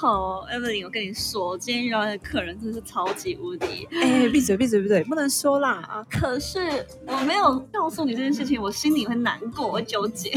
[0.00, 3.86] 好，Evelyn，我跟你说，我今天遇到的客人真是超级无敌。
[3.90, 6.02] 哎，闭嘴闭嘴闭嘴，不能说啦！
[6.10, 6.58] 可是
[7.06, 10.32] 我没有告诉你这件事情，我心里会难过，会纠结。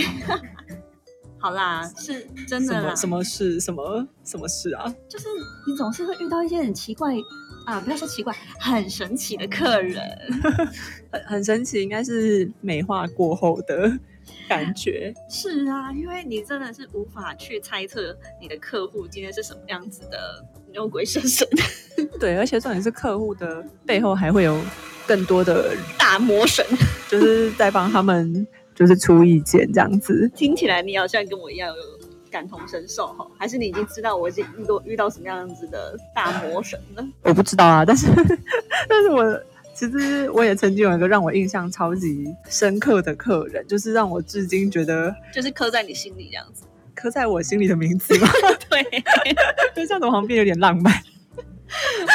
[1.40, 3.60] 好啦，是真的啦什么，什么事？
[3.62, 4.94] 什么什么事啊？
[5.08, 5.28] 就是
[5.66, 7.16] 你总是会遇到一些很奇怪
[7.66, 10.02] 啊，不要说奇怪，很神奇的客人。
[11.10, 13.98] 很很神奇，应该是美化过后的
[14.48, 15.14] 感觉。
[15.30, 21.48] 是啊，因为你真的是无法去猜测你的客户今天是什么样子的牛鬼蛇神、
[22.20, 24.60] 对，而且重点是客户的背后还会有
[25.08, 26.66] 更多的，大魔神。
[27.10, 30.28] 就是在帮他们就是出意见这样子。
[30.36, 31.84] 听起来你好像跟我一样有
[32.32, 37.08] 感同身受哈，还是你已经知道我已经遇到遇到什么样子的大魔神了？
[37.22, 38.08] 我不知道啊，但是
[38.90, 39.24] 但是我
[39.74, 46.64] 其实我也曾经有一个让我印象超级深刻的客人，就是让我至今觉得就是刻在你心里这样子。
[46.96, 48.28] 刻在我心里的名字嘛，
[48.70, 48.84] 对，
[49.76, 50.94] 就这样子好像变有点浪漫。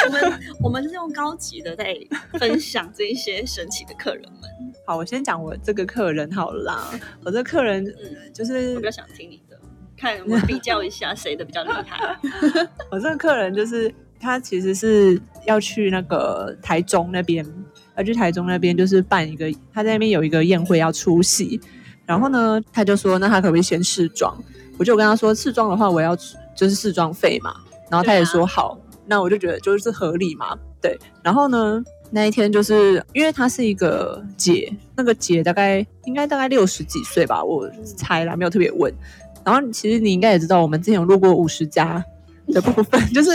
[0.05, 1.93] 我们我们就是用高级的在
[2.39, 4.49] 分享这一些神奇的客人们。
[4.85, 6.99] 好，我先讲我这个客人好了啦。
[7.25, 9.59] 我这个客人嗯，就是我比较想听你的，
[9.97, 12.17] 看我们比较一下谁的比较厉害。
[12.89, 17.45] 我这个客人就是他其实是要去那个台中那边，
[17.97, 21.59] 要去台中那边就是办一个，他在那边有一个宴会要出席，
[22.05, 24.35] 然后呢他就说那他可不可以先试妆？
[24.77, 26.15] 我就跟他说试妆的话我要
[26.55, 27.55] 就是试妆费嘛，
[27.89, 31.83] 然后他也说好，那我就觉得就是合理嘛，对，然后呢。
[32.11, 38.91] 那一天就是因为她是一个姐，那个姐大概应该大概六十几岁吧，我猜啦，没有特别问。
[39.45, 42.03] 然后其实你应该也知道，我们之前有录过五十家
[42.53, 43.31] 的部分， 就是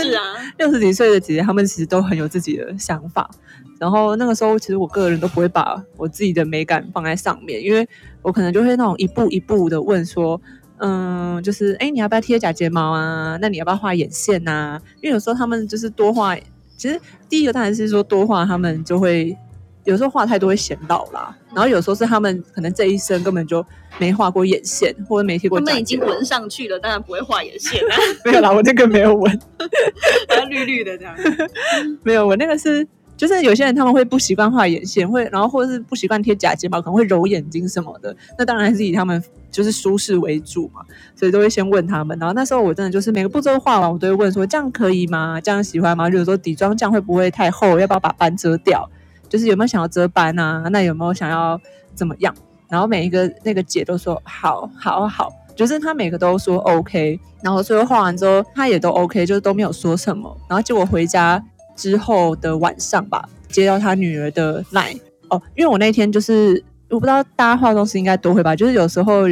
[0.57, 3.29] 六十几岁的姐姐，她们其实都很有自己的想法。
[3.77, 7.87] 然后那个时候，其实我个人都不会把我自己的美感放在上面，因为
[8.21, 10.39] 我可能就会那种一步一步的问说，
[10.77, 13.37] 嗯，就是哎，你要不要贴假睫毛啊？
[13.41, 16.35] 那你要不要画眼线呐、因为有时候他们就是多画，
[16.77, 19.37] 其实第一个当然是说多画，他们就会
[19.85, 21.35] 有时候画太多会显老啦。
[21.53, 23.65] 然后有时候是他们可能这一生根本就
[23.97, 25.65] 没画过眼线，或者没贴过他。
[25.65, 29.39] 们已经纹上去了，当然不会画眼线啊， 没有啦，我那个没有纹。
[30.49, 31.15] 绿绿的这样。
[32.03, 32.85] 没有，我那个是，
[33.15, 38.15] 就是有些人他们会不习惯画眼线，会然后或者是不习惯贴假睫毛，可能会揉眼睛什么的。
[38.37, 40.81] 那当然是以他们就是舒适为主嘛，
[41.15, 42.17] 所以都会先问他们。
[42.19, 45.39] 然后那时候我真的就是每个步骤画完，我都会问说这样可以吗？
[45.39, 46.09] 这样喜欢吗？
[46.09, 47.79] 就是说底妆这样会不会太厚？
[47.79, 48.89] 要不要把斑遮掉？
[49.29, 50.63] 就是有没有想要遮斑啊？
[50.71, 51.59] 那有没有想要
[51.93, 52.33] 怎么样？
[52.69, 60.35] 然后每一个那个姐都说好好好，就是她每个都说 OK，然后最后画完之后，她也都 OK，就是都没有说什么。
[60.49, 61.41] 然后结果回家
[61.75, 64.93] 之后的晚上吧，接到她女儿的奶
[65.29, 69.27] 哦，因为我那天就是我不知道大家化妆师应该都会吧，就是有时候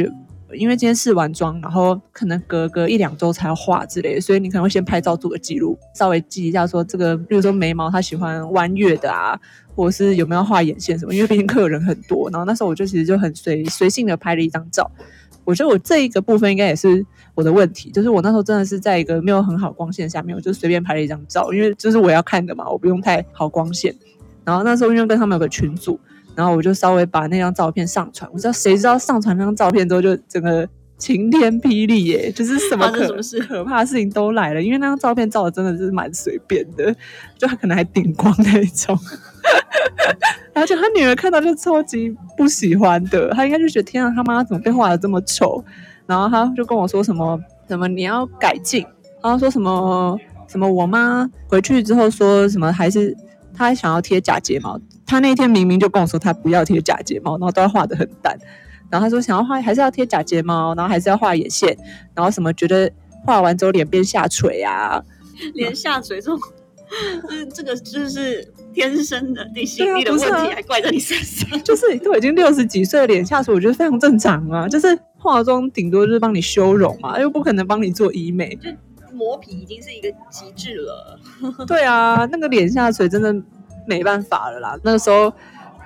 [0.56, 9.38] 因为今天试完妆，然后可能隔个一两周才要画之类的，所以你可能会先拍照做个记录，稍微记一下说这个，比如说眉毛他喜欢弯月的啊，
[9.74, 12.30] 或者是有没有画眼线什么，因为毕竟客人很多。
[12.30, 14.90] 然后那时候我就其实就很随随性的拍了一张照。
[15.44, 17.04] 我觉得我这一个部分应该也是
[17.34, 23.94] 我的问题，就是我那时候真的是在一个没有很好光线下面，我就随便拍了一张照，因为就是我要看的嘛，我不用太好光线。
[24.42, 26.00] 然后那时候因为跟他们有个群组，
[26.36, 28.28] 然后我就稍微把那张照片上传。
[28.32, 30.68] 我知道谁知道上传那张照片之后，就整个
[30.98, 34.62] 晴天霹雳耶，就是什么可什么事可怕的事情都来了。
[34.62, 36.94] 因为那张照片照的真的是蛮随便的，
[37.36, 38.98] 就他可能还顶光那一种。
[40.54, 45.62] 而且他女儿看到就超级不喜欢的，他应该就觉得天啊，他妈怎么被画的这么丑？
[46.06, 48.86] 然后他就跟我说什么什么你要改进，
[49.22, 53.16] 然后说什么什么我妈回去之后说什么还是
[53.54, 58.36] 她想要贴假睫毛，她那天明明就跟我说他不要贴假睫毛，然后都要画的很淡，
[58.90, 61.76] 然后他说想要画还是要贴假睫毛，然后还是要画眼线，
[62.14, 62.90] 然后什么觉得
[63.24, 65.02] 画完之后脸变下垂啊，
[65.54, 66.38] 脸下垂这种，
[67.28, 71.62] 这这个就是天生的地心力的问题，还怪在你身上。
[71.62, 74.68] 就是都已经六十几岁的脸下垂，我觉得非常正常啊。
[74.68, 78.58] 就是化妆顶多就是帮你修容嘛，又不可能帮你做医美。
[79.12, 81.18] 磨皮已经是一个极致了。
[81.68, 83.32] 对啊，那个脸下垂真的
[83.86, 84.78] 没办法了啦。
[84.82, 85.32] 那个时候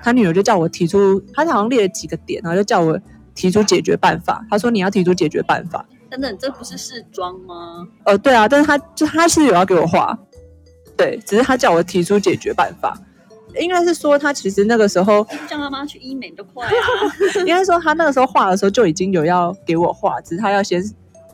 [0.01, 2.99] 他女儿就叫我提出，他好像列了几个点，然后就叫我
[3.35, 4.45] 提出解决办法。
[4.49, 5.85] 他说你要提出解决办法。
[6.09, 7.87] 等等，这不是试妆吗？
[8.05, 10.17] 呃，对啊，但是他就他是有要给我画，
[10.97, 12.97] 对，只是他叫我提出解决办法。
[13.59, 16.71] 应该是说他其实那个时候，叫妈妈去医美都快啊。
[17.41, 20.81] 应该说他那个时候画的时候就已经有要给我画，只是他要先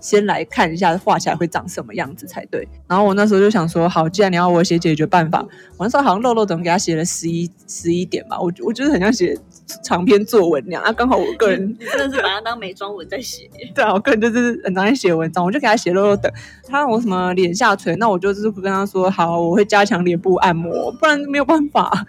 [0.06, 2.68] 先来看一下画起来会长什么样子才对。
[2.88, 5.44] 然后我那时候就想说，好，既然你要我写解决办法，
[5.78, 9.36] 我那时候好像漏漏等给他写了十一十一点吧，我我就是很像写
[9.84, 13.50] 长篇作文那样啊，刚好我个人 真的是把它当美妆文在写。
[13.74, 16.32] 对啊，我个人就是很常在写文章，我就给他写漏漏等，
[16.68, 22.06] 他让我什么脸下垂，那我就就是跟他说，好，我会加强脸部按摩，不然没有办法。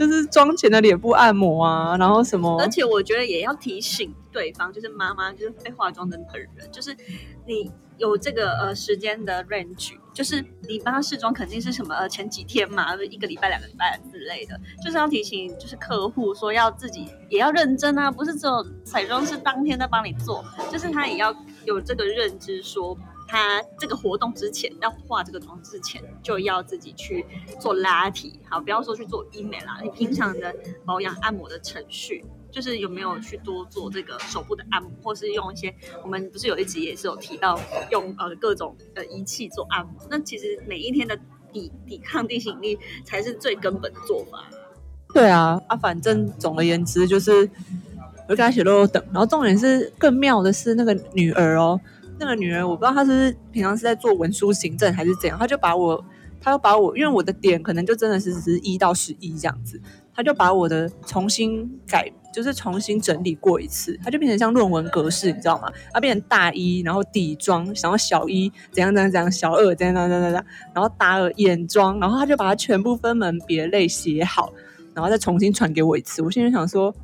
[0.00, 6.96] 就是妆前的脸部按摩啊，然后什么，而且我觉得也要提醒对方，就是妈妈，就是会化妆的那个人，就是
[7.46, 20.42] 你有这个呃时间的 range，就是你帮他试妆肯定是什么呃前几天嘛，一个礼拜、两个礼拜之类的，就是要提醒就是客户说要自己也要认真啊，不是只有彩妆师当天在帮你做，
[20.72, 21.30] 就是他也要
[21.66, 22.96] 有这个认知说。
[23.30, 27.24] 他这个活动之前要化这个妆之前，就要自己去
[27.60, 29.78] 做拉提，好，不要说去做医美啦。
[29.84, 30.52] 你平常的
[30.84, 35.72] 保养按摩的程序，就是有没有去多做这个手部的按摩，或是用一些
[36.02, 37.56] 我们不是有一集也是有提到
[37.92, 39.94] 用呃各种的仪器做按摩。
[40.10, 41.16] 那其实每一天的
[41.52, 44.44] 抵抵抗地心引力才是最根本的做法。
[45.14, 47.48] 对啊，啊，反正总而言之就是，
[48.28, 51.80] 我给他写漏漏等，然后重点是更妙的是那个女儿哦。
[52.20, 56.04] 那个女人，我不知道她是平常是在做文书行政还是怎样，她就把我，
[56.38, 59.80] 她就把我，因为我的点可能就真的是只是一到十一这样子，
[60.14, 65.72] 她就把我的重新改，就是重新整理过一次，它就变成像论文格式，你知道吗？
[65.94, 70.44] 它变成大一，然后底妆，然后小一怎样怎样怎样，小二怎样怎样怎样，
[70.74, 74.52] 然后大二眼妆，然后她就把它全部分门别类写好，
[74.92, 76.20] 然后再重新传给我一次。
[76.20, 76.94] 我现在想说。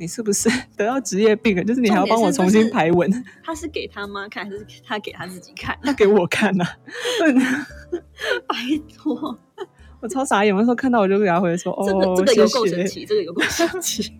[0.00, 0.48] 你是不是
[0.78, 1.62] 得到职业病了？
[1.62, 3.08] 就是你还要帮我重新排文？
[3.44, 5.78] 他是给他妈看，还是他给他自己看？
[5.82, 6.64] 他给我看呐！
[8.48, 8.56] 拜
[8.96, 9.38] 托，
[10.00, 10.54] 我超傻眼。
[10.54, 14.10] 我那时候看到我就给他回说：“哦，这个有够神奇，这个有够神奇。”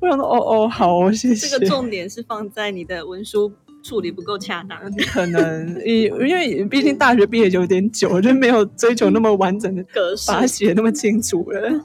[0.00, 3.52] 我想说：“哦哦，好，谢谢。”这个重点是放在你的文书
[3.82, 4.78] 处理不够恰当，
[5.08, 11.84] 可能因因为毕竟大学毕业有点久，就没有追求那么完整的格式，把它写那么清楚了。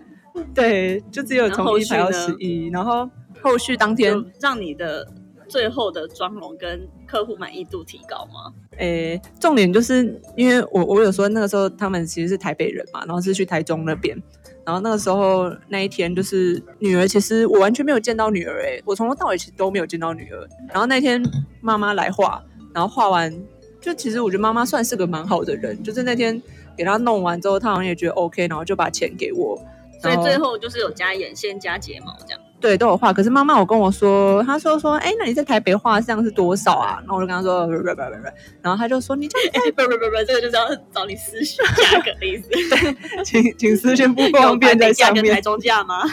[0.54, 3.10] 对，就只有从一排到十一，然后
[3.42, 5.08] 后续当天让你的
[5.48, 8.54] 最后的妆容跟客户满意度提高吗？
[8.78, 14.22] 诶，重点就是因为我我有说那个时候他们其实是台北人嘛，然后是去台中那边，
[14.66, 20.48] 然后那个时候那一天就是女儿，其实我完全没有见到女儿，诶，我从头到尾其实都没有见到女儿。
[20.70, 21.24] 然后那天
[21.62, 22.44] 妈妈来画，
[22.74, 23.34] 然后画完
[23.80, 26.42] 就其实我觉得妈妈算是个蛮好的人，就是那天
[26.76, 29.58] 给她弄完之后，她好像也觉得 OK，然后就把钱给我。
[30.02, 32.40] 所以最后就是有加眼线、加睫毛这样。
[32.62, 33.14] 对，都有画。
[33.14, 36.98] 可是妈妈有跟我说，她说说，哎，那你在台北画像是多少啊？
[37.02, 38.30] 然后我就跟她说，不不不不不。
[38.62, 42.50] 然后她就说，你这样，不不不不，这个就是要找你私讯 价格的意思。
[42.50, 45.24] 对，请请私讯 不方便在下面。
[45.34, 46.04] 台中价吗？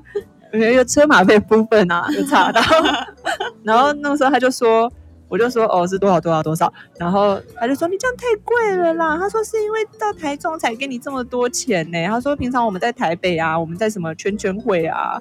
[0.52, 2.60] 有车马费部分啊，有差到。
[3.62, 4.92] 然后那个时候他就说。
[5.28, 9.16] 我就说哦是多少多少多少，然后他就说你这样太贵了啦。
[9.18, 12.06] 他说是因为到台中才给你这么多钱呢。
[12.06, 15.18] 他说平常我们在台北啊，我们在什么圈圈会啊，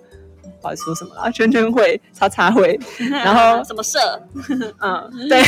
[0.61, 2.79] 不好意思说什么啦，圈圈会、叉叉会，
[3.11, 4.00] 然后什么社，
[4.79, 5.41] 嗯，对，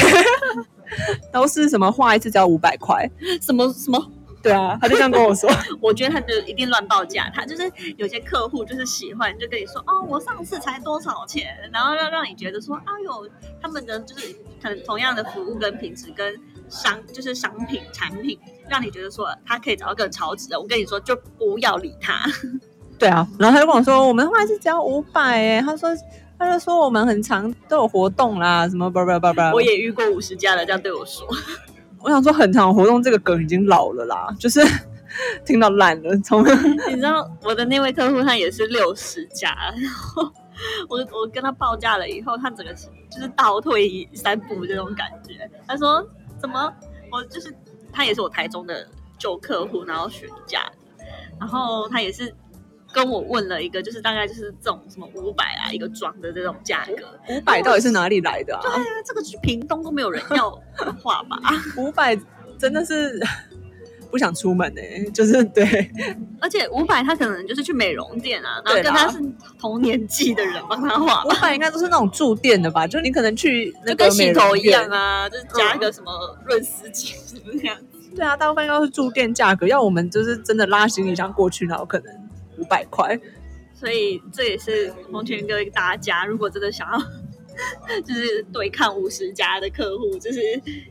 [1.31, 3.09] 都是什么画一次只要五百块，
[3.41, 4.11] 什么什么。
[4.45, 5.49] 对啊， 他就这样跟我说。
[5.81, 7.63] 我觉得他就一定乱报价，他就是
[7.97, 13.27] 有些客户就是喜欢，就跟你说哦，我上次才多少钱，然后要让你觉得说，哎呦，
[13.59, 20.61] 他们的就是可能同样的服务跟品质跟商就是商品产品，让你觉得说他可以找到更超值的。
[20.61, 22.23] 我跟你说，就不要理他。
[22.99, 25.89] 对啊，然后他就跟我说，我们的话是只要五百哎，他说
[26.37, 29.51] 他就说我们很常都有活动啦，什么叭叭叭叭。
[29.51, 31.27] 我也遇过五十家的这样对我说。
[32.05, 34.61] 我想说，很长活动这个梗已经老了啦，就是
[35.43, 36.15] 听到烂了。
[36.19, 36.43] 从
[36.87, 40.31] 你知道我的那位客户，他也是六十加，然后
[40.87, 42.71] 我我跟他报价了以后，他整个
[43.09, 45.49] 就是倒退三步这种感觉。
[45.67, 46.07] 他说
[46.39, 46.71] ：“怎么？
[47.11, 47.51] 我就是
[47.91, 50.61] 他也是我台中的旧客户，然后询价，
[51.39, 52.31] 然后他也是。”
[52.95, 58.61] 跟我问了一个，就是大概就是这种什么五百啊一个装的这种价格，五百到底是哪里来的啊？
[58.63, 60.49] 对啊，这个去屏东都没有人要
[61.01, 61.37] 画吧？
[61.77, 62.17] 五百
[62.57, 63.19] 真的是
[64.09, 64.81] 不想出门呢，
[65.13, 65.91] 就是对，
[66.39, 69.19] 而且五百他可能就是去美容店啊，然后跟他是
[69.59, 72.87] 同年纪的人帮他画，五百应该都是那种住店的吧？
[72.87, 76.11] 就你可能去就跟洗头一样啊，就是加一个什么
[76.45, 77.83] 润丝巾什么样子。
[78.15, 82.24] 对啊，大部分应该是住店价格，要我们就是真的拉行李箱过去，然后可能。
[82.57, 83.19] 五百块，
[83.73, 86.99] 所以这也是蒙泉哥大家，如果真的想要
[88.01, 90.41] 就是对抗五十家的客户，就是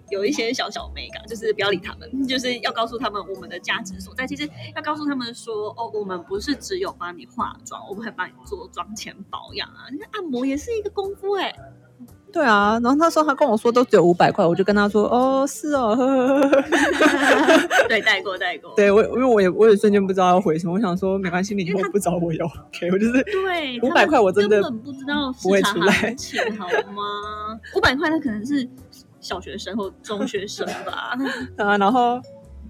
[0.08, 4.26] 有一些小小美感，就是不要理他们，就是要告诉他们我们的价值所在。
[4.26, 9.88] 其实要告诉他们说，哦，我们不是只有帮你化妆，我们还帮你做妆前保养啊。
[9.92, 11.54] 你看按摩也是一个功夫哎、
[12.34, 18.72] 对啊，然后他说他跟我说都只有五百块，我就跟他说哦是哦，呵呵呵呵对，带过带过。
[18.74, 27.58] 对我因为我也我也瞬间不知道要回什么，我想说没关系，你以后不找我要 OK，我就是对，五百块我真的根本不知道不会出来行情好吗？
[27.76, 28.68] 五百块那可能是
[29.20, 31.16] 小学生或中学生吧。
[31.56, 32.20] 啊，然后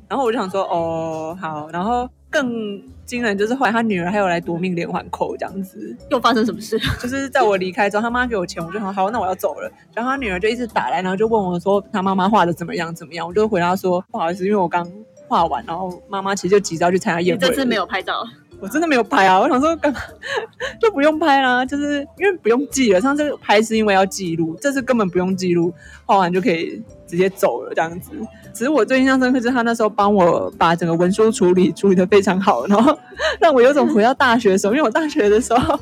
[0.09, 6.77] 然后我就想说哦好，然后更惊人就是后来他女儿还有来夺命连环扣这样子，又发生什么事？
[7.01, 9.71] 就是在我离开之后，他妈给我钱，我就想好，那我要走了。
[9.95, 14.91] 然后他女儿就一直打来，然后就问我说他妈妈画的怎么样怎么样，我就回答说不好意思，因为我刚
[15.29, 17.49] 画完，然后妈妈其实就急着要去参加宴会了。
[17.49, 18.25] 这次没有拍照，
[18.61, 19.39] 我真的没有拍啊！
[19.41, 20.01] 我想说干嘛
[20.81, 23.01] 就不用拍啦，就是因为 不用记了。
[23.01, 25.73] 上次拍是因为要记录，这次根本不用记录，
[26.05, 28.11] 画完就可以直接走了这样子。
[28.53, 32.97] 只是我最印象深刻是他那时候帮我把整个文书处理处理的非常好，然后
[33.41, 35.79] 让我有种回到大学的时候，因为我大学的时候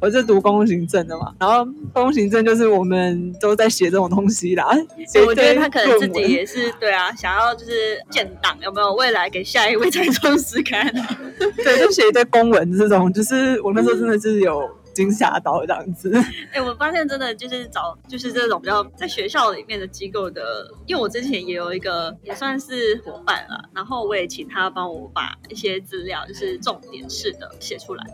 [0.00, 4.66] 我是读公共行政的嘛， 然后公共行政就是我们都在写这种东西啦。
[5.06, 10.90] 所以我觉得他可能自己也是对啊，想要就是建档，有没有未来给下一位才创师看？
[11.62, 16.10] 对，就写一堆公文这种，就是我那时候真的是有惊吓到这样子。
[16.54, 28.04] 哎、我发现真的就是找就是这种比较在学校里面的机构的，因为我之前也有一个也算是伙伴了，然后我也请他帮我把一些资料就是重点式的写出来，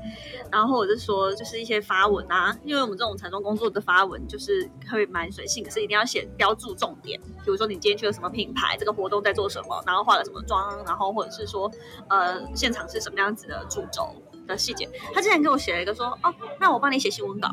[0.50, 11.70] 然后我就说就是一些发文啊，因为我们这种彩妆工作的发文就是会蛮随性，可是一定要写标注重点，比如说你今天去了什么品牌，这个活动在做什么，然后化了什么妆，然后或者是说
[12.08, 14.14] 呃现场是什么样子的主轴
[14.52, 14.88] 的细节。
[15.14, 17.48] 他之前给我写了一个说哦，那我帮你写新闻稿。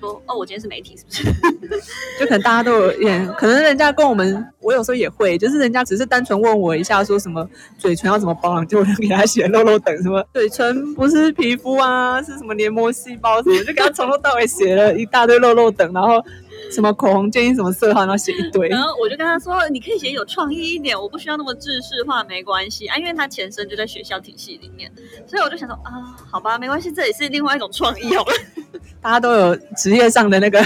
[0.00, 1.80] 说哦，我今天是媒体，是不是？
[2.20, 7.48] 就可能大家都有点，可能人家跟我们，我有时候也会，就是人家只是单纯问我一下，说什么
[7.78, 16.22] 嘴唇要怎么保养，就我就给他写漏漏等什么嘴唇不是皮肤啊，是什么黏膜细胞什么，就给他从头到尾写了一大堆漏漏等，然后
[16.70, 18.80] 什么口红建议什么色号，然后写一堆然。
[18.80, 24.90] 后我就跟他说，你可以写有创意一点，我不需要那么制式化，没关系啊，因为他前身就在学校体系里面，
[25.26, 28.32] 所以我就想说啊，好吧，没关系，这也是另外一种创意好了。
[29.00, 30.62] 大家都有职业上的那个，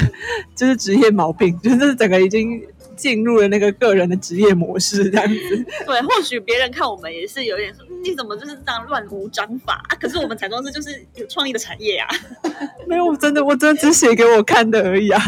[0.55, 2.63] 就是职业毛病，就是整个已经
[2.97, 5.65] 进入了那个个人的职业模式这样子。
[5.85, 9.97] 对，或许别人看我们也是有点你怎么就是这样乱无章法啊？
[10.01, 12.09] 可是我们彩妆师就是有创意的产业啊。
[12.87, 15.21] 没有，我真的，我真的只写给我看的而已啊。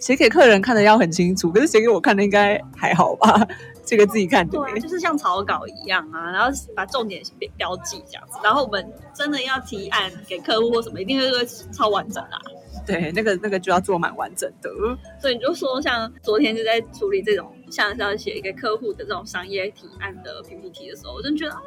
[0.00, 3.46] 写给客人看的要很清楚，可是写给我看的应该还好吧？
[3.84, 11.26] 这个自己看的对啊，就是像草稿一样啊，然后把重点标标记这样子，然后我们真的要提案给客户或什么，一定会
[11.72, 12.38] 超完整啊。
[12.86, 14.70] 对，那个那个就要做蛮完整的。
[15.20, 21.60] 所以你就说，像昨天就在处理这种像是要写给客户的这种商业提案的 PPT 的时候，我真的觉得啊，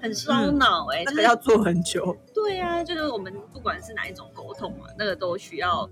[0.00, 5.88] 很烧脑哎、就是那个要做很久，对啊，就是我们不管是哪一种沟通嘛，那个都需要。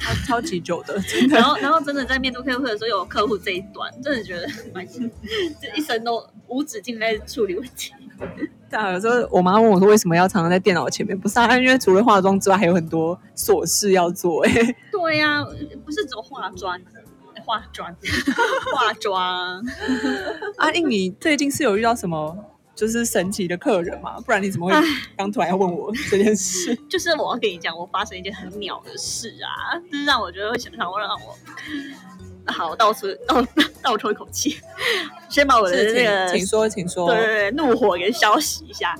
[0.00, 1.44] 超超级久的，真的然。
[1.44, 4.86] 后，然后真的在面对客户的时候，有客户这一端，真的觉得蛮，
[5.60, 7.92] 这一生都无止境在处理问题。
[8.70, 14.50] 对啊，有时候我妈问我说为什么要常常在电脑前面，不是啊，因为除了化妆之外，还有很多琐事要做、哎，
[14.90, 15.44] 对呀、
[15.84, 16.80] 不是只有化妆，
[17.44, 17.94] 化妆，
[18.74, 19.62] 化妆。
[20.56, 22.34] 阿印，你最近是有遇到什么
[22.80, 24.18] 就是神奇的客人嘛？
[24.20, 24.74] 不然你怎么会
[25.14, 26.74] 刚突然要问我 这件事？
[26.88, 31.36] 就是我要跟你讲，我发生一件很鸟的事啊，就是让我觉得会想想，我让我。
[32.46, 33.46] 好，倒出倒
[33.82, 34.56] 倒抽一口气，
[35.28, 37.06] 先把我的是那个请请说，请说。
[37.10, 38.96] 对对对，怒火给消息一下。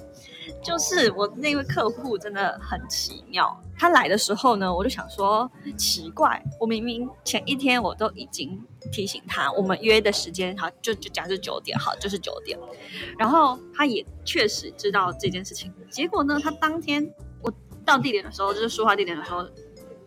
[0.62, 8.61] 就是我那位客户真的很奇妙，他来的时候呢，我就想说奇怪，我明明前一天我都已经
[8.93, 12.59] 提醒他，我们约的时间好就就假设九点，好就是九点，
[13.19, 17.11] 然后他也确实知道这件事情，结果呢，他当天
[17.43, 17.52] 我
[17.85, 19.47] 到地点的时候，就是说话地点的时候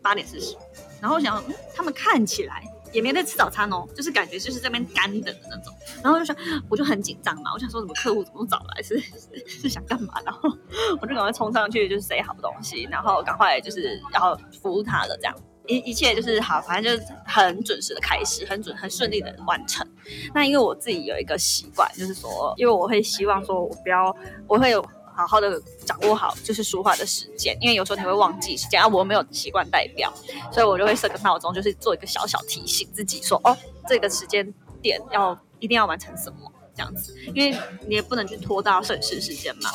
[0.02, 0.56] 八点四十，
[1.02, 1.44] 然后我想、
[1.76, 2.64] 他们看起来。
[2.94, 5.74] 也没在吃早餐哦，就是感觉就是这边干等的那种，
[6.04, 6.36] 然后就想
[6.70, 10.14] 我就很紧张嘛，我想说怎么客户怎么那么早来，是是 是想干嘛？
[10.24, 10.42] 然后
[11.02, 15.36] 我就赶快冲上去，就是塞好东西，然后赶快就是然后服务他的这样，
[15.68, 19.86] 一一切就是好，反正就是很准时的开始，很准很顺利的完成。
[20.34, 24.16] 那因为我自己有一个习惯，就是说，因为我会希望说我不要，
[24.48, 24.86] 我会有。
[25.16, 30.12] 好好的掌握好就是说话的时间，因为有时候你会忘记时间啊，我没有习惯代表，
[30.52, 36.52] 所以我就会设个闹钟，就是做一个小小提醒自己说，哦，这个时间点要一定要完成什么。
[36.76, 37.56] 这样子，因为
[37.88, 39.70] 你也不能去拖到摄影师时间嘛。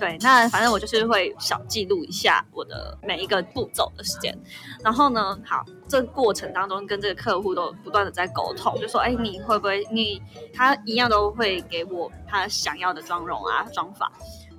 [0.00, 4.36] 对，那反正我就是会小记录一下我的每一个步骤的时间。
[4.82, 10.20] 然后呢，好，这个过程当中跟这个客户都不断的在沟通，就说，哎，你会不会你
[10.52, 14.10] 他一样都会给我他想要的妆容啊妆法。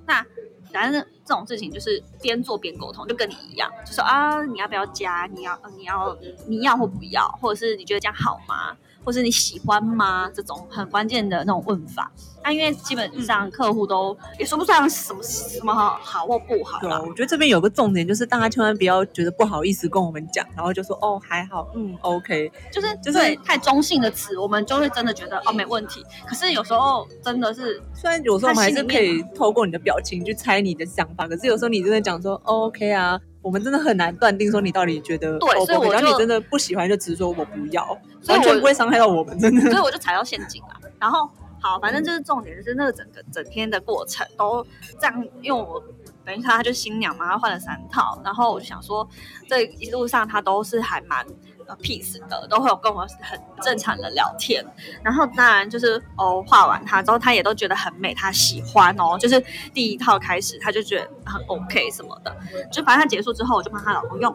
[0.06, 0.24] 那
[0.72, 5.26] 反正这种事情就是边做边沟通，就跟你一样，就说啊，你要不要加？
[5.34, 8.76] 你要你要你要或不要，或者是你觉得这样好吗？
[9.04, 10.30] 或是你喜欢吗？
[10.34, 12.10] 这种很关键的那种问法。
[12.42, 17.00] 那因为基本上客户都也说不上什么什么好好或不好啦。
[17.00, 26.04] 我觉得这边有个重点，就是大家千万不要觉得不好意思跟我们讲，然后就说哦还好，嗯 OK，就是就是太中性的词，我们就会真的觉得哦没问题。
[26.26, 33.18] 可是有时候真的是，虽然有时候我们还是可以透过你的表情去猜你的想法，可是有时候你真的讲说 OK 啊。
[33.44, 37.86] 我们真的很难断定说你到底觉得对，所以我就你真的不喜欢就直说我不要，
[38.26, 39.60] 完全不会伤害到我们，真的。
[39.70, 40.70] 所以我就踩到陷阱了。
[40.98, 41.28] 然后
[41.60, 44.66] 好，反正就是重点就是那个整个整天的过程都
[44.98, 45.80] 这样，因为我
[46.24, 49.06] 等于他他就新娘嘛，他换了三套，然后我就想说
[49.48, 51.24] 这一路上他都是还蛮。
[51.66, 54.64] 呃，peace 的都会有跟我很正常的聊天，
[55.02, 59.40] 然后当然就是哦，画完它之后，他也都觉得很美，他喜欢哦，就是
[59.72, 62.36] 第一套开始他就觉得很 OK 什么的，
[62.70, 64.34] 就反正他结束之后，我就帮她老公用，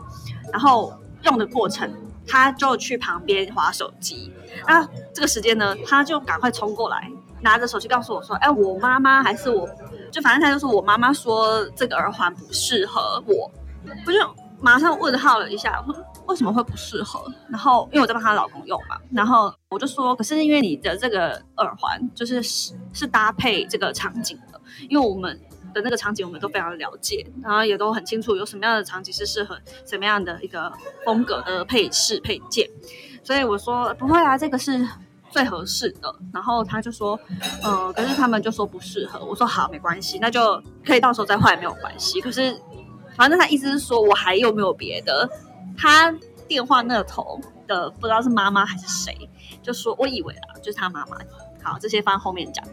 [0.51, 0.93] 然后
[1.24, 1.91] 用的过程，
[2.27, 4.33] 他就去旁边划手机，
[4.67, 9.67] 那这个时间呢，他就赶快冲过来，拿着手机告诉我说，哎，我妈妈还是我，
[10.12, 13.51] 就反正他就说我妈妈说这个耳环不适合我，
[14.05, 14.19] 我就
[14.59, 15.83] 马上问号了一下。
[16.29, 17.19] 为什么会不适合？
[17.50, 25.41] 然后因为我在帮她老公用嘛，然后我就说，可是因为你的这个耳环就是是是搭配这个场景的，因为我们
[25.74, 30.71] 的那个场景我们都非常了解，然后也都很清楚有什么样的场景是适合什么样的一个
[31.03, 32.69] 风格的配饰配件，
[33.24, 34.88] 所以我说不会啊，这个是
[35.31, 36.15] 最合适的。
[36.31, 37.19] 然后他就说，
[37.63, 39.24] 呃，可是他们就说不适合。
[39.25, 42.21] 我说好，没关系，那就可以到时候再换没有关系。
[42.21, 42.55] 可是
[43.15, 45.27] 反正他意思是说我还有没有别的？
[45.79, 46.13] 他
[46.48, 49.15] 电话那头的不知道是妈妈还是谁，
[49.63, 51.17] 就说我以为啊，就是他妈妈。
[51.62, 52.65] 好，这些放后面讲。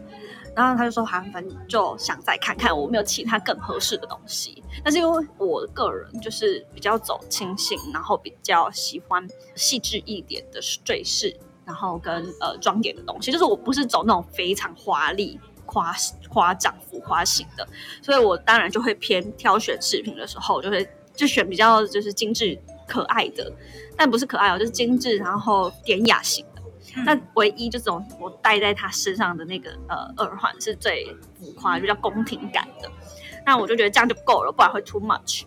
[0.55, 4.63] 然后他就说，韩反正就想再看看我没有其他更合适的东西。
[4.83, 15.93] 但是因为我个人就是比较走清新，然后比较喜欢细致一点的坠饰，然后跟呃装点的东西，就是我不是走那种非常华丽、夸
[16.29, 17.67] 夸张、浮夸型的，
[18.01, 22.57] 所以我当然就会偏挑选饰品的时候，就会就选比较就是精致。
[22.87, 23.51] 可爱的，
[23.95, 26.61] 但不是可爱哦，就是精致，然后典雅型的。
[27.05, 31.05] 那唯一就这种我戴在他身上的那个呃耳环是最
[31.39, 32.89] 浮夸，就叫宫廷感的。
[33.45, 35.43] 那我就觉得这样就够了，不然会 too much。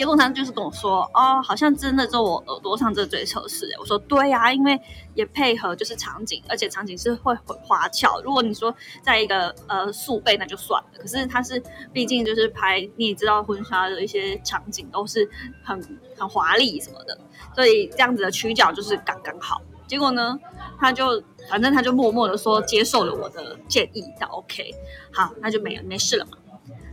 [0.00, 3.70] 结果他就是跟我说，哦，好像真的就我耳朵上这最合适。
[3.78, 4.80] 我说对呀，因为
[5.14, 8.18] 也配合就是场景，而且场景是会很花俏。
[8.22, 15.28] 如果你说在一个呃素背那就算了，可是它是毕竟就是拍，你也知道婚纱的一些场景都是
[15.62, 15.78] 很
[16.16, 17.18] 很华丽什么的，
[17.54, 19.60] 所以这样子的曲角就是刚刚好。
[19.86, 20.40] 结果呢，
[20.78, 24.74] 他就反正他就默默的说接受了我的建议，那 OK，
[25.12, 26.38] 好，那就没没事了嘛。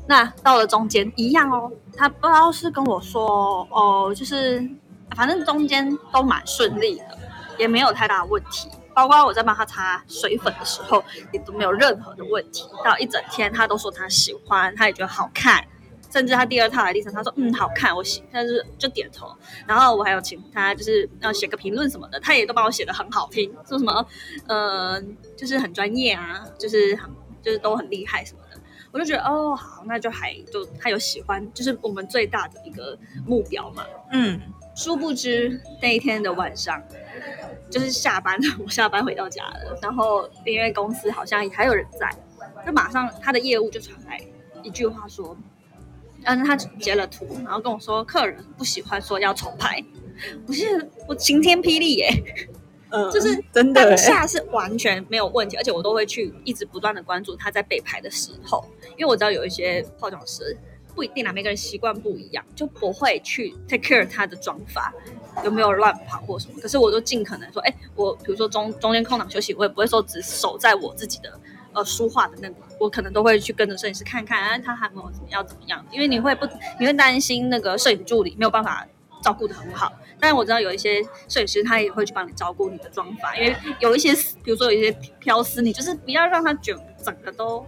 [0.07, 4.65] 那到了中间一样哦，他不知道是跟我说哦，就是
[5.15, 7.17] 反正中间都蛮顺利的，
[7.57, 8.69] 也没有太大问题。
[8.93, 12.67] 包括我在帮他擦水粉的时候，也都没有任何的问题。
[12.83, 15.63] 到一整天，他都说他喜欢，他也觉得好看。
[16.09, 19.29] 甚至他第二套来第三，他说嗯好看，我喜，但是就点头。
[19.67, 24.03] 然后我还有请他就是要写个评论什么的，他也都帮我写的很好听，说什么
[24.47, 24.99] 呃
[25.35, 27.11] 就是很专业啊，就是很
[27.43, 28.39] 就是都很厉害什么。
[28.91, 33.85] 我就觉得哦好，那就还就他有喜欢，就是我们最大的一个目标嘛。
[34.11, 34.39] 嗯，
[34.75, 36.81] 殊不知那一天的晚上，
[37.69, 42.09] 就是下班， 我下班回到家了，然后因为公司好像还有人在，
[42.65, 44.21] 就马上他的业务就传来
[44.63, 45.35] 一句话说，
[46.23, 49.83] 嗯，他截了图，然后跟我说客人不喜欢说要重拍，
[50.47, 52.09] 我是我晴天霹雳耶。
[52.89, 60.57] 嗯，就是真的当下是完全没有问题，而且我都会去一直不断的关注他在备牌的时候，因为我知道有一些化妆师
[60.95, 64.93] 不一定啊，每个人习惯不一样，就不会去 take care 他的妆发
[65.43, 66.59] 有没有乱跑或什么。
[66.61, 71.39] 可是我都尽可能说，哎，我比如说中中间空档休息，我也不会说只守在我自己的
[71.73, 76.47] 呃书画的那个，我可能都会去跟着摄影师看看，啊，他还没有怎么要怎么样，因为你会不
[76.79, 78.87] 你会担心那个摄影助理没有办法。
[79.23, 87.65] 照顾的很好，但我知道有一些摄影师他也会去帮你照顾你的妆发，因为有一些，比如说有一些飘丝，你就是不要让它卷，整个都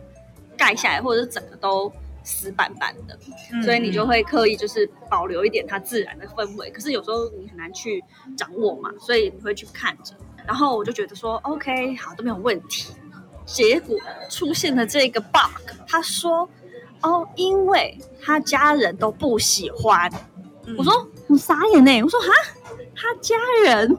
[0.58, 1.92] 盖下来，或者是整个都
[2.24, 3.18] 死板板的，
[3.64, 6.70] 所以你就会刻意就是保留一点它自然的氛围。
[6.72, 8.04] 可是有时候你很难去
[8.38, 10.14] 掌握嘛，所以你会去看着。
[10.46, 12.94] 然后我就觉得说，OK，好，都没有问题。
[13.46, 13.98] 结果
[14.30, 16.50] 出现了这个 bug，他说
[17.02, 20.12] 哦，因为他家人都不喜欢。
[20.78, 22.28] 我说我傻眼呢，我说哈，
[22.96, 23.98] 他家人，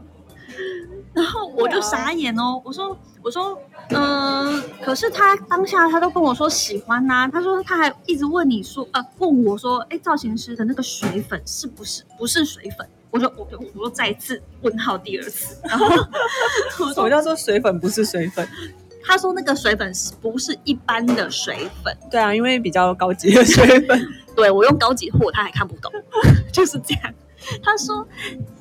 [1.15, 3.57] 然后我就傻眼哦，我说我说
[3.91, 12.87] 嗯，可是他当下他都跟我说喜欢呐，他说他还一直问你说呃，问我说，哎，造型师的那个水粉是不是不是水粉？
[13.11, 15.89] 我说我我说再次问号第二次，然后
[16.95, 18.47] 什么叫做水粉不是水粉？
[19.03, 21.97] 他说那个水粉是不是一般的水粉？
[22.11, 24.07] 对啊，因为比较高级的水粉。
[24.35, 25.93] 对我用高级货，他还看不懂，
[26.53, 27.15] 就是这样。
[27.63, 28.07] 他说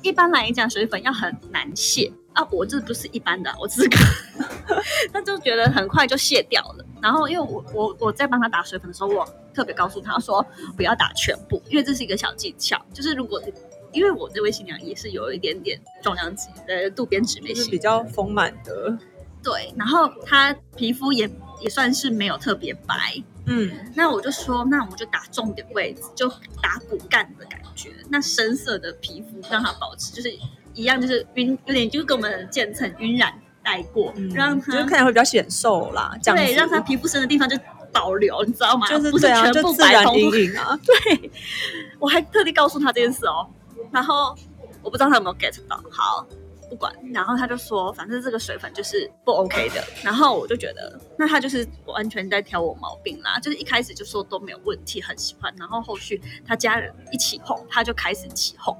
[0.02, 3.96] 一般来讲水粉要很难卸啊，我这不是一般的，我这个
[5.12, 6.84] 他就觉得很快就卸掉了。
[7.02, 10.44] 然后因为我我我在帮他打水粉的时候，我特别告诉他说
[10.76, 13.40] 不要打全部，因为这是一个小技巧，就是如果
[13.92, 18.96] 因为我这位新娘也是有一点点重量级的渡边直美，是比较丰满的。
[19.42, 21.28] 对，然后她皮肤也
[21.60, 22.96] 也算是没有特别白，
[23.52, 26.28] 嗯，那我就说，那我们就打重点位置，就
[26.62, 30.30] 打骨干的感觉，那深色的皮肤让它保持就是
[30.72, 37.58] 一样，就是晕，有点就是跟我们渐层晕染带过，嗯让它就看起来会比较显瘦啦，这样对，让它皮肤深的地方就
[37.92, 38.86] 保留，你知道吗？
[38.86, 40.78] 就是不是全部白通阴影啊。
[40.84, 41.30] 对，
[41.98, 43.48] 我还特地告诉他这件事哦，
[43.90, 44.32] 然后
[44.80, 46.24] 我不知道他有没有 get 到，好。
[46.80, 49.84] 不管，然后他就说，反正这个水粉就是不 OK 的。
[50.02, 53.38] 然后我就觉得，那他就是完全在挑我毛病啦。
[53.38, 55.54] 就是一开始就说都没有问题，很喜欢。
[55.58, 58.74] 然后后续他家人一起哄，他就开始起哄。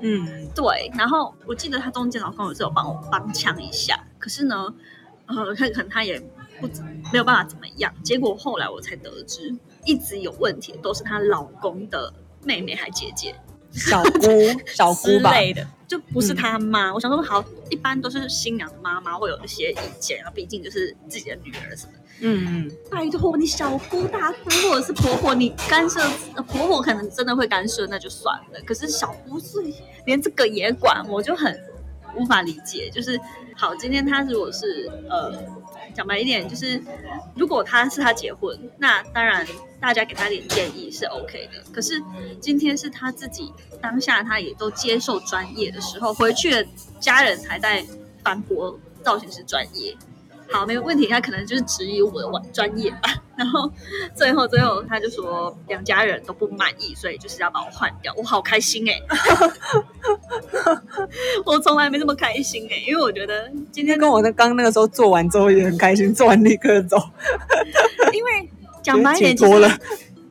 [0.00, 0.90] 嗯，对。
[0.96, 4.74] 然后我记得他中间老公有是有帮我帮腔一下，可是呢，
[5.26, 6.18] 呃，他可能他也
[6.58, 6.66] 不
[7.12, 7.92] 没有办法怎么样。
[8.02, 12.10] 结果后来我才得知，一直有问题都是她老公的
[12.44, 13.34] 妹妹还姐姐。
[13.72, 14.30] 小姑、
[14.64, 16.92] 小姑吧，类的，就不是他妈。
[16.92, 21.92] 我想说，好，一般都是新娘的妈妈会有一些意见啊，毕竟就是自己的女儿什么。
[22.20, 26.00] 嗯嗯，拜托你小姑、大姑或者是婆婆，你干涉
[26.46, 28.60] 婆婆可能真的会干涉，那就算了。
[28.64, 29.58] 可是小姑是
[30.06, 31.60] 连这个也管，我就很
[32.16, 32.90] 无法理解。
[32.90, 33.20] 就是
[33.54, 35.32] 好，今天他如果是呃。
[35.94, 36.78] 讲白一点，就是
[37.34, 39.46] 如果他是他结婚，那当然
[39.80, 41.72] 大家给他点建议是 OK 的。
[41.72, 42.02] 可是
[42.38, 43.50] 今天是他自己
[43.80, 46.66] 当下他也都接受专业的时候，回去的
[47.00, 47.82] 家人还在
[48.22, 49.96] 反驳造型师专业。
[50.50, 51.06] 好，没有问题。
[51.06, 53.14] 他可能就是质疑我的专业吧。
[53.36, 53.70] 然后
[54.14, 58.12] 最后最后他就说两家人都不满意，所以就是要把我换掉。
[58.16, 58.94] 我好开心哎！
[61.44, 66.96] 我从来没这么开心哎，因为我觉得今天跟我那刚那个时候做完之后也很开心，做完立刻走。
[68.14, 68.50] 因为
[68.82, 69.68] 讲白一点，多了。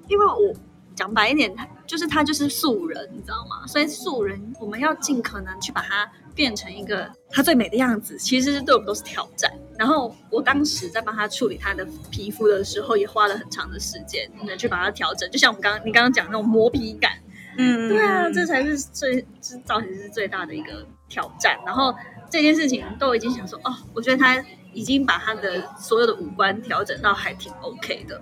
[0.07, 0.55] 因为我
[0.95, 3.67] 讲白一点，他就是他就是素人，你知道吗？
[3.67, 6.09] 所以素人我们要尽可能去把他。
[6.35, 9.49] 变成一个他最美的样子，其实对我们都是挑战。
[9.77, 15.29] 然后我当时在帮他处理他的皮肤的时候，也花了很长的时间，能去把它调整。
[15.31, 17.11] 就像我们刚刚你刚刚讲那种磨皮感，
[17.57, 21.57] 嗯，对啊，这才是最是造型师最大的一个挑战。
[21.65, 21.93] 然后
[22.29, 28.21] 这件事情都已经想说，哦，我觉得他已经把他的所有的五官调整到还挺 OK 的。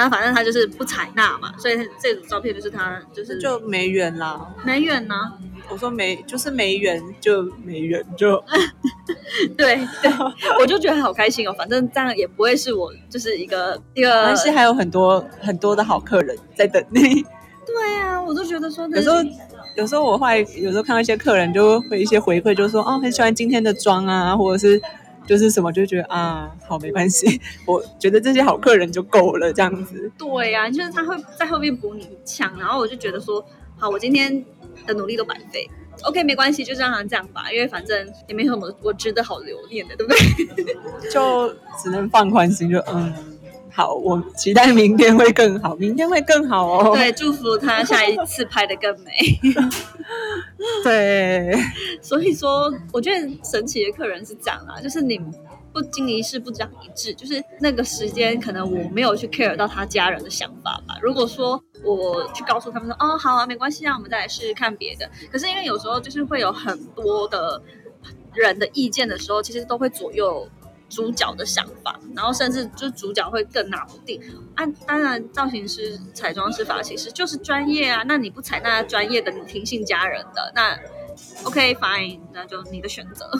[0.00, 5.14] 然后反正他就是不采纳嘛，所以这组照片就是他就是就没缘啦，没缘呢。
[5.68, 8.42] 我说没，就是没缘就没缘就，
[9.58, 10.10] 对对，
[10.58, 11.52] 我就觉得好开心哦。
[11.52, 17.22] 反正这样也不会是我就是一个一个，但是还有很多很多的好客人在等你。
[17.66, 19.16] 对啊，我都觉得说，有时候
[19.76, 24.80] 有时候我会有时候看到一些客人就会一些回馈，就说哦很喜欢今天的妆啊，或者是
[25.26, 30.10] 就是什么，就觉得啊好没关系，我觉得这些好客人就够了这样子。
[30.18, 33.44] 对呀，就是他会在后面补你一枪，然后我就觉得说
[33.76, 34.44] 好，我今天。
[34.86, 35.68] 的努力都白费
[36.04, 40.64] ，OK，没关系，就让他这样吧，因为反正也没什么我值得好留念的，对不对？
[41.12, 43.12] 就只能放宽心，就嗯，
[43.72, 46.94] 好，我期待明天会更好，明天会更好哦。
[46.98, 49.12] 对，祝福他下一次拍的更美。
[50.84, 51.54] 对，
[52.02, 55.20] 所以说，我觉得神奇的客人是这样啊，就是你。
[55.72, 60.98] 不经一事不长一智，就是那个时间，可能我没有去 care 到他家人的想法吧。
[61.00, 65.08] 如果说我去告诉他们说，哦，好啊，没关系啊，我们再来试试看别的。
[65.30, 67.62] 可是因为有时候就是会有很多的
[68.34, 70.44] 人的意见的时候，其实都会左右
[70.90, 74.20] 主角的想法，然后甚至就主角会更拿不定。
[74.56, 78.02] 啊，当然，造型师、彩妆师、发型师就是专业啊。
[78.06, 80.76] 那你不采纳专业的，你听信家人的，那
[81.44, 83.30] OK fine，那就你的选择。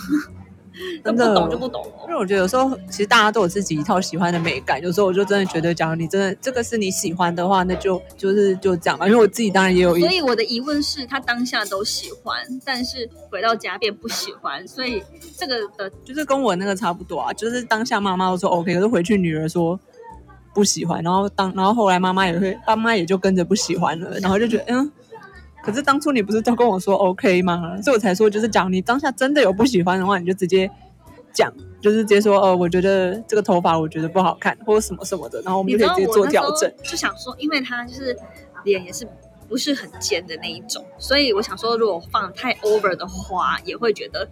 [1.04, 1.84] 不懂就不懂。
[2.04, 9.06] 因为我觉得有时候其实大家都有自己一套喜欢的美感，有时候我就真的觉得，假如你真的这个是你喜欢的话，那就就是就这样嘛。
[9.06, 15.02] 因为我自己当然也有，所以我的疑问是他当下都喜欢，但是回到家变不喜欢，所以
[15.36, 19.78] 这个的就是跟我那个差不多啊，就是当下妈妈都说 OK，可是回去女儿说
[20.54, 24.90] 不喜欢，然后当然后后来妈妈也会，爸妈也就跟着不喜欢了，然后就觉得嗯。
[25.62, 27.76] 可是当初你不是都跟我说 OK 吗？
[27.82, 30.70] 所以我才说，就是讲你当下真的有不喜欢的话，你就直接
[31.32, 36.72] 讲，就是直接说，呃，我觉得这个头发我觉得不好看，或者什么什么的，然后我们就可以直接做调整。
[36.82, 38.16] 就想说，因为他就是
[38.64, 39.06] 脸也是。
[39.50, 44.26] 不是很尖的那一种，所以我想说，如果放太 over 的话，也会觉得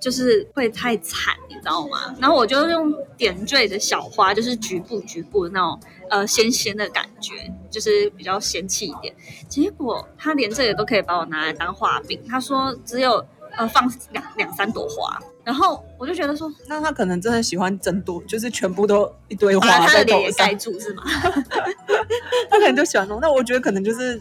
[0.00, 2.12] 就是会太惨，你知道吗？
[2.20, 7.34] 然后我就用点缀的小花，就是局部局部那种呃仙仙的感觉，
[7.70, 9.14] 就是比较仙气一点。
[9.48, 13.24] 结果他连这个都可以把我拿来当画饼，他说只有
[13.56, 21.04] 呃放两两三朵花，然后我就觉得说，那他可能真的喜欢整朵，就是全部都一堆花在头上盖住是吗？
[22.50, 24.20] 他可能就喜欢弄，那我觉得可能就是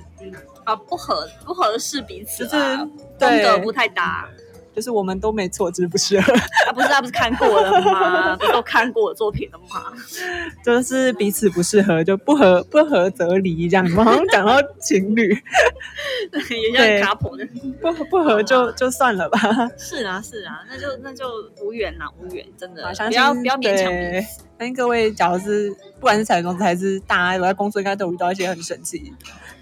[0.63, 2.77] 啊不合不合适彼此，就是
[3.17, 4.29] 风格不太搭。
[4.75, 6.33] 就是我们都没错，只是不适合。
[6.67, 8.35] 啊不是他不是看过了吗？
[8.37, 9.91] 不都看过作品了吗？
[10.65, 13.87] 就是彼此不适合，就不合不合则离这样。
[13.91, 15.29] 好像讲到情侣，
[16.31, 17.45] 也像卡普的，
[17.81, 19.39] 不不合就就算了吧。
[19.77, 21.25] 是啊是啊，那就那就
[21.61, 24.43] 无缘啦无缘，真的不要不要勉强彼此。
[24.61, 29.11] 相信各位，假如是不管是彩妆还是大家有在工作，应该都有遇到一些很神奇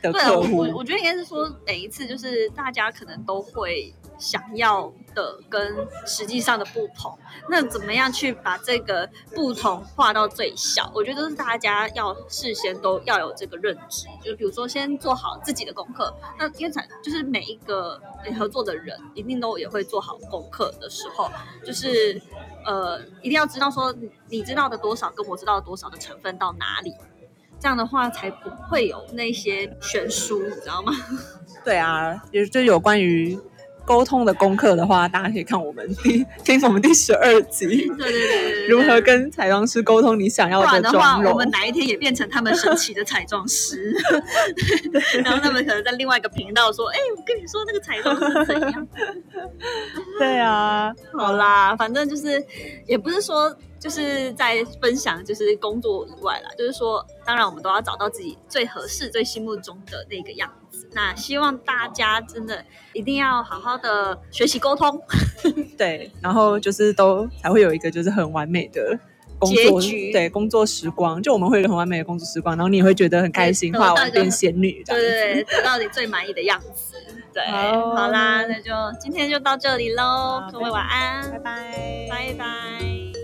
[0.01, 0.57] 的客户。
[0.57, 3.93] 我我觉得应该是说，每一次就是大家可能都会。
[4.19, 4.91] 想要
[5.49, 7.17] 跟实际上的不同，
[7.49, 10.91] 那怎么样去把这个不同化到最小？
[10.93, 16.13] 我觉得是大家要事先都要有这个认知，就比如说先做好自己的功课。
[16.37, 18.01] 那因为才就是每一个
[18.37, 21.29] 合作的人一定都也会做好功课的时候，
[21.65, 22.21] 就是
[22.65, 23.93] 呃一定要知道说
[24.27, 26.93] 你知道的多少跟我知道的多少的成分到哪里，
[27.59, 30.93] 这样的话才不会有那些悬殊，你知道吗？
[31.63, 33.39] 对啊，也就有关于。
[33.89, 37.65] 沟通的功课的话，大家可以看我们第听我们第十二集。
[37.65, 41.33] 对对对，如何跟彩妆师沟通你想要的妆容？
[41.33, 43.91] 我们哪一天也变成他们神奇的彩妆师，
[45.25, 48.87] 然后他们可能在另外一个频道说：“哎，我跟你说那个彩妆是怎样。”
[50.19, 52.45] 对啊，好啦，反正就是
[52.85, 53.57] 也不是说。
[53.79, 60.68] 就是在分享，就是工作以外啦，就是说，当然我们都要找到自己最合适、最心目中的那个样子。
[60.93, 64.99] 那希望大家真的一定要好好的学习沟通，
[65.77, 68.97] 对，然后就是都才会有一个就是很完美的
[69.37, 69.79] 工作，
[70.11, 76.95] 对，工作时光，就我们会有很完美的工作时光，然后你也会觉得很开心，化完变仙女，对对对，得到你最满意的样子。
[77.31, 83.18] 对，好啦，那就今天就到这里喽，各位晚安，拜拜，拜拜。